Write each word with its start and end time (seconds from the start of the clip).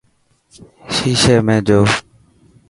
شيشي 0.95 1.35
۾ 1.51 1.55
جو. 1.67 1.79